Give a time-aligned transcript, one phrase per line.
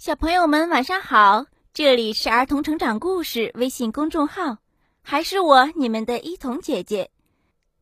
[0.00, 1.44] 小朋友们晚上好，
[1.74, 4.56] 这里是儿童成长故事微信公众号，
[5.02, 7.10] 还是我你们的一童姐姐。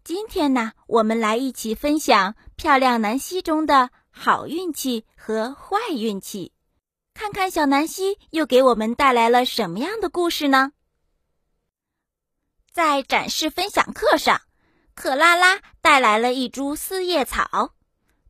[0.02, 6.50] 今天呢，我们来一起分享《漂亮南希》中的好运气和坏运气，
[7.14, 10.72] 看看小南希又给我们带来了什么样的故事呢？
[12.72, 14.40] 在展示分享课上，
[14.96, 17.74] 克拉拉带来了一株四叶草，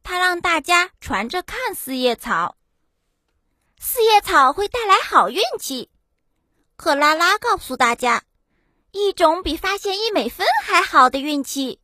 [0.02, 2.57] 她让大家传着看四叶草。
[3.80, 5.88] 四叶草会带来好运气，
[6.76, 8.24] 克拉拉告诉大家，
[8.90, 11.80] 一种比发现一美分还好的运气。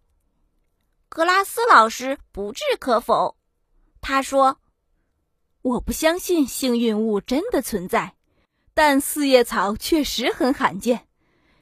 [1.08, 3.36] 格拉斯老师不置可否，
[4.00, 4.58] 他说
[5.62, 8.16] ：“我不相信幸运物真的存在，
[8.74, 11.06] 但四叶草确实很罕见，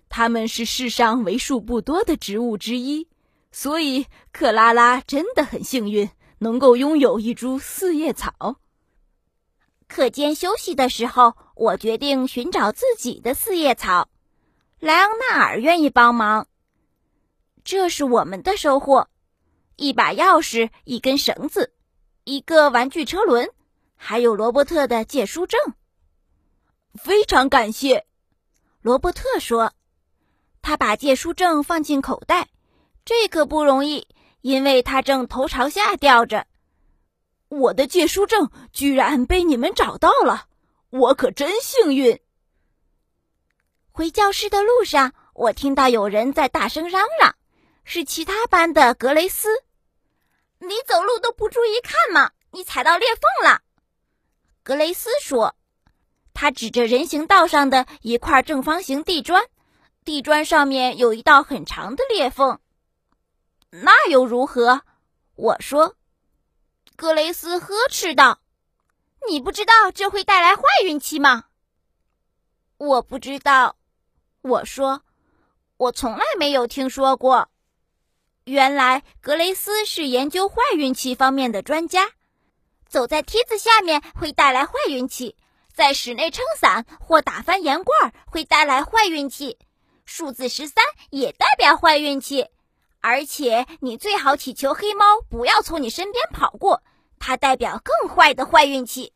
[0.08, 3.06] 它们是世上为数不多的植物之一，
[3.52, 6.08] 所以克拉拉真的很幸运，
[6.38, 8.56] 能够拥有一株四叶草。”
[9.92, 14.08] 课间休息的时候，我决定寻找自己的四叶草。
[14.80, 16.48] 莱昂纳尔愿意帮忙。
[17.62, 19.08] 这是我们的收获：
[19.76, 21.74] 一把钥匙、一根绳子、
[22.24, 23.50] 一个玩具车轮，
[23.94, 25.60] 还有罗伯特的借书证。
[26.94, 28.06] 非常感谢，
[28.80, 29.74] 罗伯特说。
[30.62, 32.48] 他把借书证放进口袋，
[33.04, 34.08] 这可不容易，
[34.40, 36.46] 因为他正头朝下吊着。
[37.52, 40.46] 我的借书证居然被你们找到了，
[40.88, 42.18] 我可真幸运。
[43.90, 47.36] 回教室的路上，我听到有人在大声嚷嚷，
[47.84, 49.50] 是其他班的格雷斯。
[50.60, 52.30] 你走路都不注意看吗？
[52.52, 53.60] 你踩到裂缝了。
[54.62, 55.54] 格雷斯说，
[56.32, 59.44] 他指着人行道上的一块正方形地砖，
[60.06, 62.60] 地砖上面有一道很长的裂缝。
[63.68, 64.80] 那又如何？
[65.34, 65.96] 我说。
[67.02, 68.38] 格雷斯呵斥道
[69.28, 71.46] ：“你不知道这会带来坏运气吗？”
[72.78, 73.74] 我不知道，
[74.42, 75.02] 我说，
[75.78, 77.48] 我从来没有听说过。
[78.44, 82.08] 原来格雷斯是研究坏运气方面的专家。
[82.86, 85.34] 走在梯子下面会带来坏运气，
[85.74, 89.58] 在室内撑伞或打翻盐罐会带来坏运气。
[90.04, 92.46] 数字十三也代表坏运气，
[93.00, 96.80] 而且你最好祈求黑猫不要从你身边跑过。
[97.24, 99.12] 它代表更坏的坏运气。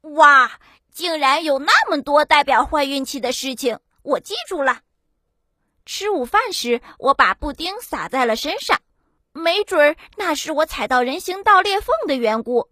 [0.00, 0.58] 哇，
[0.90, 4.80] 竟然有那么多代表坏运气的事情，我记住了。
[5.84, 8.80] 吃午饭时，我把布丁撒在了身上，
[9.32, 12.70] 没准儿那是我踩到人行道裂缝的缘故。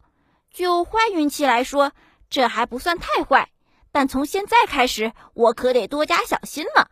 [0.50, 1.92] 就坏运气来说，
[2.30, 3.50] 这还不算太坏，
[3.92, 6.90] 但从现在开始，我可得多加小心了。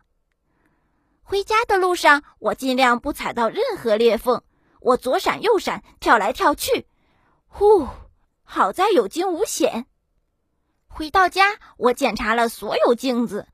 [1.23, 4.43] 回家的路上，我尽量不踩到任何裂缝，
[4.81, 6.86] 我左闪右闪，跳来跳去。
[7.47, 7.87] 呼，
[8.43, 9.87] 好在有惊无险。
[10.87, 13.47] 回到家，我检查了所有镜子，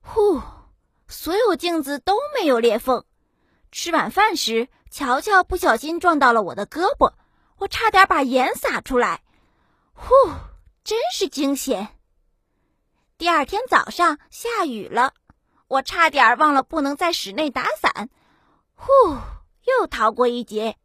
[0.00, 0.40] 呼，
[1.06, 3.04] 所有镜子都没有裂缝。
[3.70, 7.14] 吃晚饭时，乔乔不小心撞到了我的胳膊，
[7.58, 9.22] 我差点把盐洒出来。
[9.92, 10.12] 呼，
[10.84, 11.96] 真是惊险。
[13.16, 15.14] 第二天早上下雨了，
[15.68, 18.10] 我差点忘了不能在室内打伞。
[18.74, 18.90] 呼，
[19.64, 20.76] 又逃过一劫。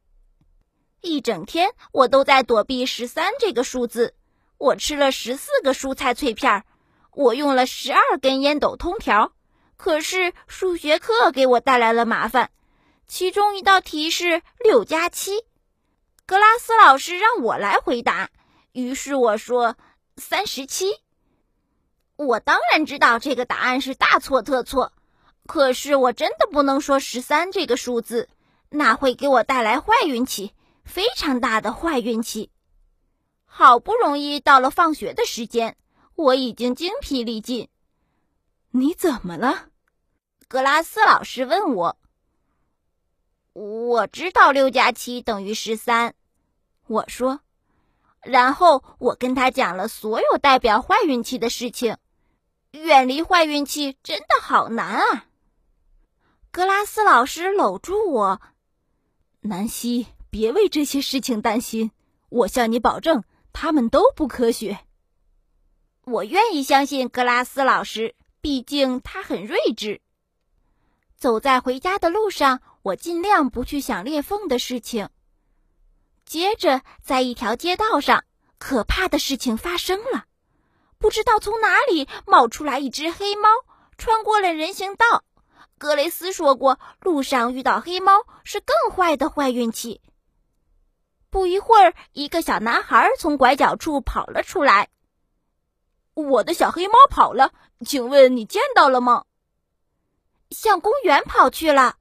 [1.02, 4.14] 一整天，我都在躲避十三这个数字。
[4.58, 6.66] 我吃了十四个蔬菜脆片儿，
[7.14, 9.32] 我用了十二根烟斗通条。
[9.78, 12.50] 可是数学课给我带来了麻烦，
[13.08, 15.46] 其中一道题是六加七。
[16.26, 18.30] 格拉斯老师让我来回答，
[18.72, 19.76] 于是我说
[20.18, 20.96] 三十七。
[22.16, 24.92] 我当然知道这个答案是大错特错，
[25.46, 28.28] 可是我真的不能说十三这个数字，
[28.70, 30.52] 那会给我带来坏运气。
[30.88, 32.50] 非常大的坏运气。
[33.46, 35.78] 好不容易到了放学的时间，
[36.16, 37.70] 我已经精疲力尽。
[38.72, 39.70] 你怎么了？
[40.48, 41.98] 格拉斯老师问我。
[43.54, 46.14] 我知道六加七等于十三，
[46.88, 47.42] 我说。
[48.22, 51.98] 然后我跟他讲了所有代表坏运气的事情。
[52.72, 55.26] 远离坏运气真的好难啊！
[56.52, 58.42] 格拉斯老师搂住我，
[59.42, 60.08] 南希。
[60.30, 61.92] 别为这些事情担心，
[62.30, 64.80] 我向你保证，他们都不科学。
[66.04, 70.02] 我愿意相信格拉斯老师，毕竟他很睿智。
[71.18, 75.10] 走在回家的路上，我尽量不去想裂缝的事情。
[76.26, 78.24] 接着，在一条街道上，
[78.60, 80.26] 可怕的事情发生了，
[80.98, 83.50] 不知道从哪里冒出来一只黑猫，
[83.98, 85.24] 穿过了人行道。
[85.78, 90.02] 格雷斯说过，路上遇到黑猫是更坏的坏运气。
[91.30, 94.90] 不一会儿，一个小男孩从拐角处跑了出来。
[96.14, 97.52] 我的小黑猫跑了，
[97.86, 99.26] 请问你见到了吗？
[100.50, 101.98] 向公园跑去了。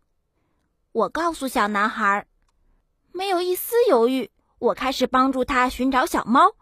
[0.93, 2.26] 我告诉小男孩，
[3.12, 6.55] 没有一丝犹豫，我开始帮助他寻找小猫。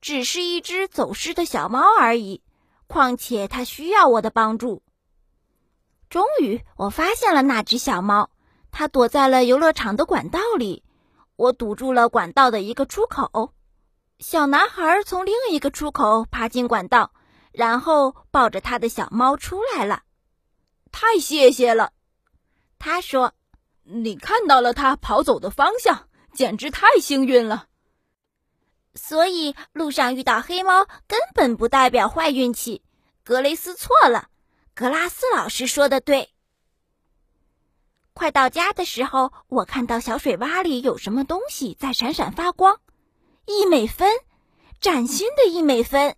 [0.00, 2.42] 只是一只走失的小猫而已，
[2.86, 4.82] 况且它需要我的帮助。
[6.08, 8.30] 终于，我发现了那只小猫，
[8.70, 10.82] 它躲在了游乐场的管道里。
[11.40, 13.54] 我堵住了管道的一个出口，
[14.18, 17.14] 小男孩从另一个出口爬进管道，
[17.50, 20.02] 然后抱着他的小猫出来了。
[20.92, 21.92] 太谢谢了，
[22.78, 23.32] 他说
[23.84, 27.68] ：“你看到了他跑走的方向，简直太幸运了。”
[28.94, 32.82] 所以路上遇到黑猫根本不代表坏运气。
[33.24, 34.28] 格雷斯错了，
[34.74, 36.34] 格拉斯老师说的对。
[38.12, 42.78] 快到家的时候，我看到小水洼里有什么东西在闪闪发光，
[43.46, 44.12] 一美分，
[44.80, 46.16] 崭新的一美分。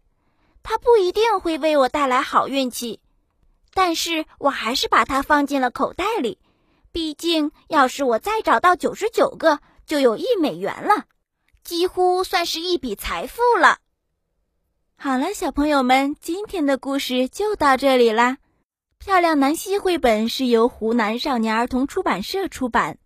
[0.63, 3.01] 它不一定会为我带来好运气，
[3.75, 6.39] 但是我还是把它放进了口袋里。
[6.93, 11.05] 毕竟，要是我再找到九十九个，就有一美元了。
[11.65, 13.79] 几乎算是一笔财富了。
[14.97, 18.39] 好了，小朋友们，今天的故事就到这里啦。
[19.05, 22.97] 漂亮南希绘本是由湖南少年儿童出版社出版。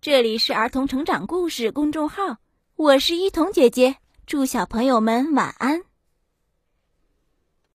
[0.00, 2.38] 这里是儿童成长故事公众号，
[2.74, 3.96] 我是一彤姐姐，
[4.26, 5.82] 祝小朋友们晚安。